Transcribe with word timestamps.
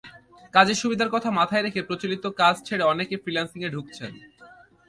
কাজের 0.53 0.77
সুবিধার 0.81 1.13
কথা 1.15 1.29
মাথায় 1.31 1.63
রেখে 1.63 1.81
প্রচলিত 1.81 2.23
কাজ 2.41 2.55
ছেড়ে 2.67 2.83
অনেকেই 2.83 3.21
ফ্রিল্যান্সিংয়ে 3.23 3.73
ঢুকছেন। 3.75 4.11